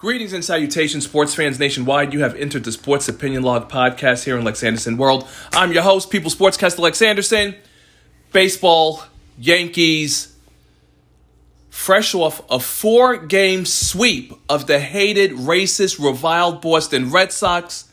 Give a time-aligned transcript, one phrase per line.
[0.00, 2.14] Greetings and salutations, sports fans nationwide.
[2.14, 5.28] You have entered the Sports Opinion Log podcast here in Lex Anderson World.
[5.52, 7.54] I'm your host, People Sportscaster Lex Anderson.
[8.32, 9.02] Baseball,
[9.38, 10.34] Yankees,
[11.68, 17.86] fresh off a four game sweep of the hated, racist, reviled Boston Red Sox.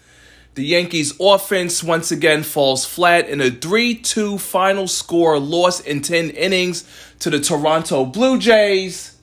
[0.56, 6.02] The Yankees' offense once again falls flat in a 3 2 final score loss in
[6.02, 6.86] 10 innings
[7.20, 9.17] to the Toronto Blue Jays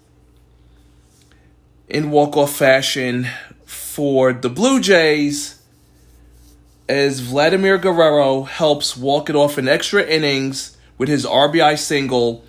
[1.89, 3.29] in walk-off fashion
[3.65, 5.63] for the Blue Jays
[6.89, 12.45] as Vladimir Guerrero helps walk it off in extra innings with his RBI single.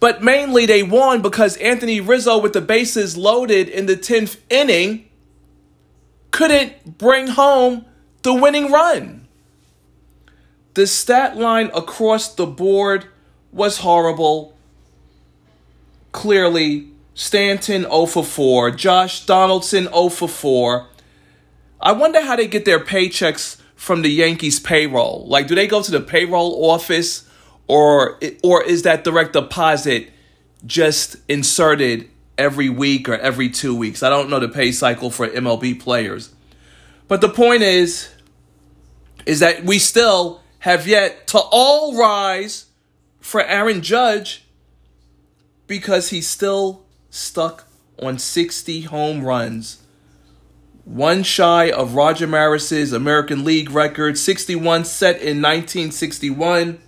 [0.00, 5.08] But mainly they won because Anthony Rizzo with the bases loaded in the 10th inning
[6.30, 7.84] couldn't bring home
[8.22, 9.26] the winning run.
[10.74, 13.06] The stat line across the board
[13.50, 14.56] was horrible.
[16.12, 20.86] Clearly, Stanton 0 for 4, Josh Donaldson 0 for 4.
[21.80, 25.26] I wonder how they get their paychecks from the Yankees payroll.
[25.26, 27.28] Like do they go to the payroll office
[27.66, 30.10] or or is that direct deposit
[30.64, 34.04] just inserted every week or every 2 weeks?
[34.04, 36.32] I don't know the pay cycle for MLB players.
[37.08, 38.10] But the point is
[39.26, 42.66] is that we still have yet to all rise
[43.18, 44.44] for Aaron Judge
[45.66, 47.66] because he's still stuck
[48.00, 49.82] on 60 home runs.
[50.84, 56.78] One shy of Roger Maris's American League record, 61 set in 1961.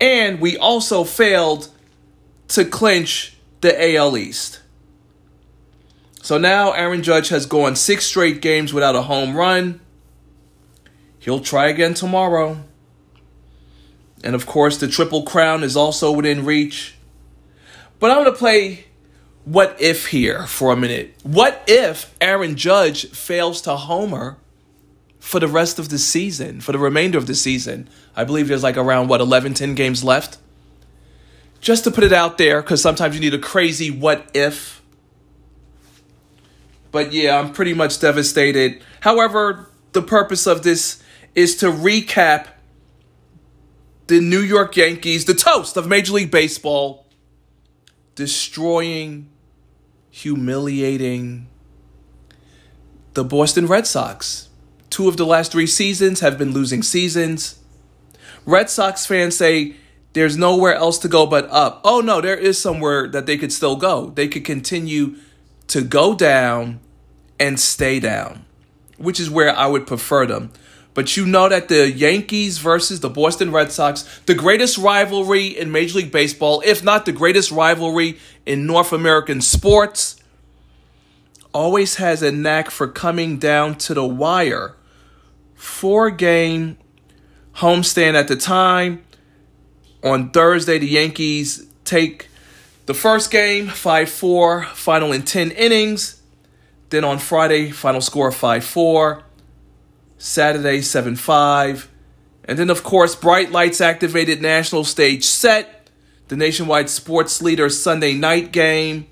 [0.00, 1.68] And we also failed
[2.48, 4.60] to clinch the AL East.
[6.22, 9.80] So now Aaron Judge has gone six straight games without a home run.
[11.18, 12.64] He'll try again tomorrow.
[14.22, 16.97] And of course, the Triple Crown is also within reach.
[17.98, 18.84] But I'm going to play
[19.44, 21.14] what if here for a minute.
[21.22, 24.36] What if Aaron Judge fails to homer
[25.18, 27.88] for the rest of the season, for the remainder of the season?
[28.14, 30.38] I believe there's like around, what, 11, 10 games left?
[31.60, 34.82] Just to put it out there, because sometimes you need a crazy what if.
[36.92, 38.82] But yeah, I'm pretty much devastated.
[39.00, 41.02] However, the purpose of this
[41.34, 42.48] is to recap
[44.06, 47.06] the New York Yankees, the toast of Major League Baseball
[48.18, 49.30] destroying,
[50.10, 51.46] humiliating
[53.14, 54.48] the Boston Red Sox.
[54.90, 57.60] Two of the last three seasons have been losing seasons.
[58.44, 59.76] Red Sox fans say
[60.14, 61.80] there's nowhere else to go but up.
[61.84, 64.06] Oh no, there is somewhere that they could still go.
[64.10, 65.14] They could continue
[65.68, 66.80] to go down
[67.38, 68.44] and stay down,
[68.96, 70.52] which is where I would prefer them.
[70.98, 75.70] But you know that the Yankees versus the Boston Red Sox, the greatest rivalry in
[75.70, 80.20] Major League Baseball, if not the greatest rivalry in North American sports,
[81.54, 84.74] always has a knack for coming down to the wire.
[85.54, 86.76] Four game
[87.58, 89.04] homestand at the time.
[90.02, 92.28] On Thursday, the Yankees take
[92.86, 96.20] the first game 5 4, final in 10 innings.
[96.90, 99.22] Then on Friday, final score 5 4.
[100.18, 101.88] Saturday 7 5.
[102.44, 105.88] And then, of course, Bright Lights activated national stage set,
[106.28, 109.06] the nationwide sports leader Sunday night game,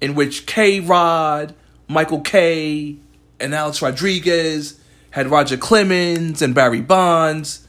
[0.00, 1.54] in which KayRod,
[1.88, 2.96] Michael Kay,
[3.38, 4.80] and Alex Rodriguez
[5.10, 7.66] had Roger Clemens and Barry Bonds.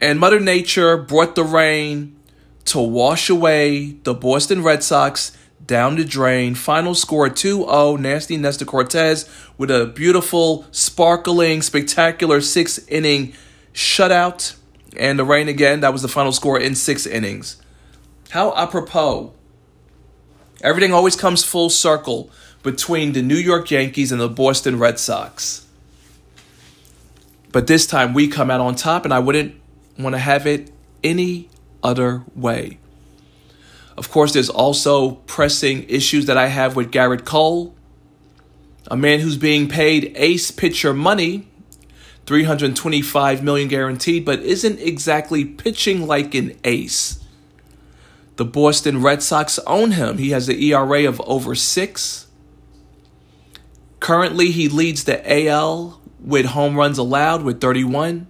[0.00, 2.16] And Mother Nature brought the rain
[2.66, 6.54] to wash away the Boston Red Sox down the drain.
[6.54, 7.96] Final score 2 0.
[7.96, 13.34] Nasty Nestor Cortes with a beautiful, sparkling, spectacular six inning
[13.72, 14.56] shutout.
[14.98, 15.80] And the rain again.
[15.80, 17.60] That was the final score in six innings.
[18.30, 19.32] How apropos.
[20.62, 22.30] Everything always comes full circle
[22.62, 25.66] between the New York Yankees and the Boston Red Sox.
[27.52, 29.54] But this time we come out on top, and I wouldn't
[29.98, 30.70] want to have it
[31.04, 31.48] any
[31.82, 32.78] other way.
[33.96, 37.74] Of course, there's also pressing issues that I have with Gerrit Cole,
[38.88, 41.48] a man who's being paid ace pitcher money,
[42.26, 47.24] 325 million guaranteed, but isn't exactly pitching like an ace.
[48.36, 50.18] The Boston Red Sox own him.
[50.18, 52.26] He has an ERA of over 6.
[53.98, 58.26] Currently, he leads the AL with home runs allowed with 31.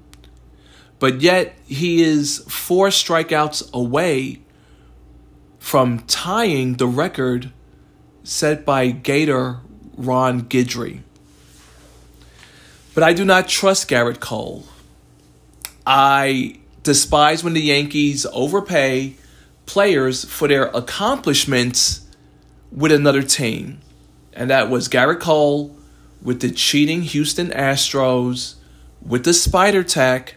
[1.00, 4.42] But yet, he is four strikeouts away
[5.66, 7.50] from tying the record
[8.22, 9.58] set by Gator
[9.96, 11.00] Ron Guidry.
[12.94, 14.64] But I do not trust Gerrit Cole.
[15.84, 19.16] I despise when the Yankees overpay
[19.66, 22.06] players for their accomplishments
[22.70, 23.80] with another team.
[24.34, 25.76] And that was Gerrit Cole
[26.22, 28.54] with the cheating Houston Astros,
[29.04, 30.36] with the spider tack.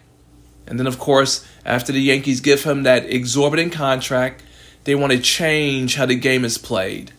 [0.65, 4.41] And then, of course, after the Yankees give him that exorbitant contract,
[4.89, 7.11] they want to change how the game is played.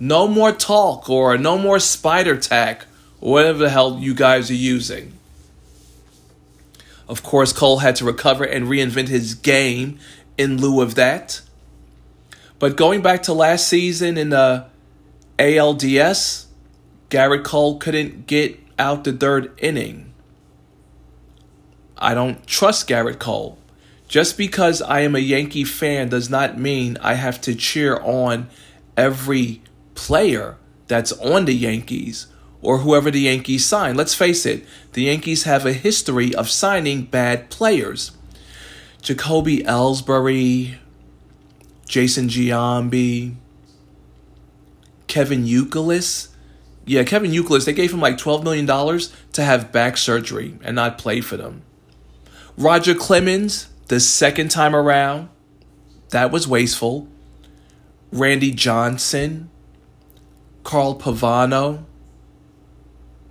[0.00, 2.86] No more talk or no more spider tack
[3.20, 5.12] or whatever the hell you guys are using.
[7.06, 9.98] Of course, Cole had to recover and reinvent his game
[10.38, 11.42] in lieu of that.
[12.58, 14.66] But going back to last season in uh,
[15.36, 16.46] the ALDS,
[17.10, 20.14] Gerrit Cole couldn't get out the third inning.
[21.98, 23.58] I don't trust Gerrit Cole.
[24.08, 28.48] Just because I am a Yankee fan does not mean I have to cheer on
[28.96, 29.62] every
[29.94, 30.56] player
[30.86, 32.26] that's on the Yankees
[32.60, 33.96] or whoever the Yankees sign.
[33.96, 38.12] Let's face it, the Yankees have a history of signing bad players.
[39.02, 40.76] Jacoby Ellsbury,
[41.86, 43.34] Jason Giambi,
[45.06, 46.28] Kevin Youkilis.
[46.86, 50.98] Yeah, Kevin Youkilis, they gave him like $12 million to have back surgery and not
[50.98, 51.62] play for them.
[52.56, 55.28] Roger Clemens, the second time around,
[56.10, 57.08] that was wasteful.
[58.12, 59.50] Randy Johnson,
[60.62, 61.84] Carl Pavano.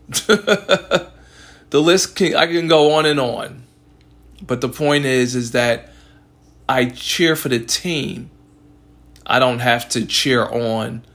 [0.28, 1.12] the
[1.72, 3.64] list can I can go on and on.
[4.46, 5.90] But the point is is that
[6.68, 8.30] I cheer for the team.
[9.26, 11.06] I don't have to cheer on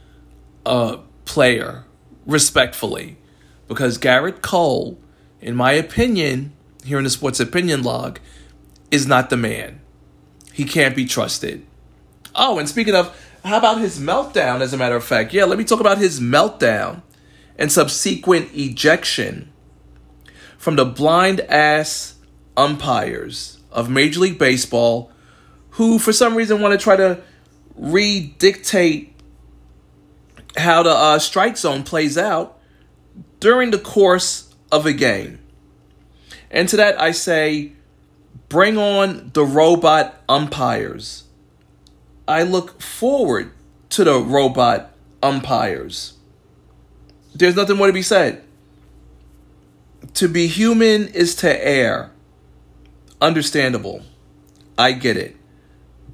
[0.64, 1.84] a player
[2.26, 3.18] respectfully
[3.68, 4.98] because Gerrit Cole
[5.40, 6.52] in my opinion
[6.84, 8.18] here in the sports opinion log
[8.90, 9.80] is not the man.
[10.52, 11.64] He can't be trusted.
[12.34, 15.32] Oh, and speaking of, how about his meltdown, as a matter of fact?
[15.32, 17.02] Yeah, let me talk about his meltdown
[17.56, 19.52] and subsequent ejection
[20.56, 22.16] from the blind ass
[22.56, 25.12] umpires of Major League Baseball
[25.70, 27.20] who, for some reason, want to try to
[27.80, 29.10] redictate
[30.56, 32.58] how the uh, strike zone plays out
[33.38, 35.38] during the course of a game.
[36.50, 37.72] And to that, I say,
[38.48, 41.24] bring on the robot umpires.
[42.26, 43.52] I look forward
[43.90, 44.92] to the robot
[45.22, 46.14] umpires.
[47.34, 48.42] There's nothing more to be said.
[50.14, 52.10] To be human is to err.
[53.20, 54.02] Understandable.
[54.76, 55.36] I get it.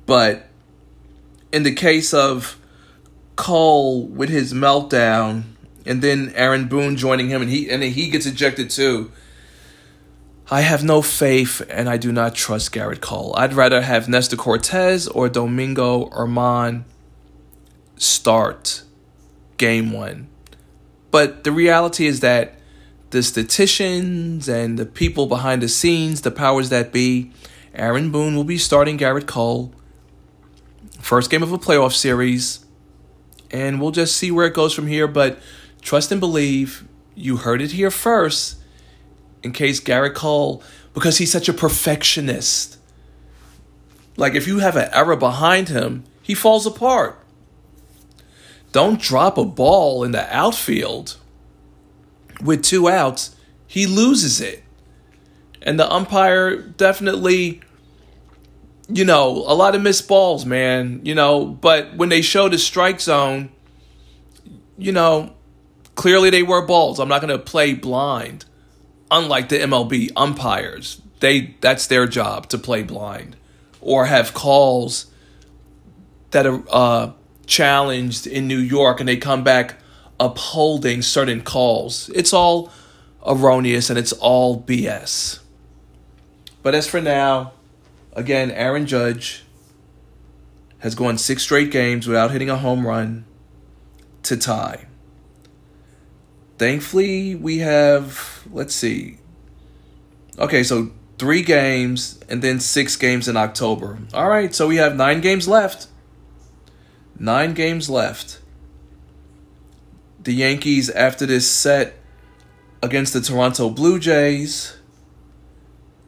[0.07, 0.49] But
[1.53, 2.59] in the case of
[3.37, 5.45] Cole with his meltdown,
[5.87, 9.11] and then Aaron Boone joining him, and he and he gets ejected too.
[10.51, 13.35] I have no faith and I do not trust Gerrit Cole.
[13.37, 16.85] I'd rather have Nestor Cortes or Domingo Germán
[17.97, 18.83] start
[19.57, 20.29] game one.
[21.11, 22.59] But the reality is that
[23.09, 27.31] the statisticians and the people behind the scenes, the powers that be,
[27.75, 29.73] Aaron Boone will be starting Gerrit Cole.
[31.01, 32.67] First game of a playoff series.
[33.51, 35.07] And we'll just see where it goes from here.
[35.07, 35.39] But
[35.81, 38.57] trust and believe, you heard it here first
[39.45, 40.63] in case Gerrit Cole,
[40.95, 42.79] because he's such a perfectionist.
[44.17, 47.21] Like if you have an error behind him, he falls apart.
[48.73, 51.17] Don't drop a ball in the outfield
[52.43, 53.37] with two outs,
[53.67, 54.63] he loses it.
[55.63, 57.61] And the umpire definitely,
[58.89, 62.59] you know, a lot of missed balls, man, you know, but when they show the
[62.59, 63.51] strike zone,
[64.77, 65.35] you know,
[65.95, 66.99] clearly they were balls.
[66.99, 68.45] I'm not going to play blind
[69.11, 73.37] unlike the MLB umpires, they that's their job to play blind
[73.81, 75.07] or have calls
[76.31, 77.13] that are uh,
[77.47, 79.77] challenged in New York and they come back
[80.19, 82.11] upholding certain calls.
[82.15, 82.71] It's all
[83.27, 85.41] erroneous and it's all BS.
[86.63, 87.53] But as for now,
[88.15, 89.45] again, Aaron Judge
[90.79, 93.25] has gone six straight games without hitting a home run
[94.23, 94.87] to tie.
[96.59, 99.19] Thankfully, we have, let's see.
[100.39, 103.99] Okay, so three games and then six games in October.
[104.13, 105.89] All right, so we have nine games left.
[107.19, 108.41] Nine games left.
[110.23, 111.95] The Yankees, after this set
[112.83, 114.77] against the Toronto Blue Jays,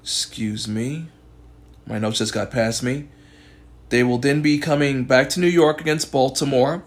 [0.03, 1.09] excuse me,
[1.87, 3.09] my notes just got past me.
[3.89, 6.85] They will then be coming back to New York against Baltimore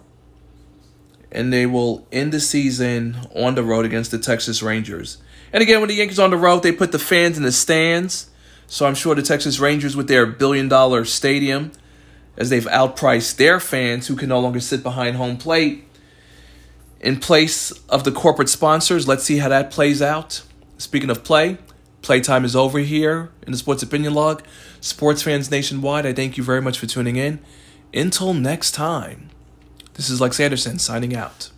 [1.32, 5.18] and they will end the season on the road against the Texas Rangers.
[5.54, 8.30] And again, when the Yankees on the road, they put the fans in the stands.
[8.68, 11.72] So I'm sure the Texas Rangers, with their billion dollar stadium,
[12.38, 15.86] as they've outpriced their fans who can no longer sit behind home plate,
[17.00, 20.44] in place of the corporate sponsors, let's see how that plays out.
[20.78, 21.58] Speaking of play,
[22.02, 24.44] playtime is over here in the Sports Opinion Log.
[24.82, 27.40] Sports fans nationwide, I thank you very much for tuning in.
[27.94, 29.30] Until next time.
[30.00, 31.50] This is Lex Anderson signing out.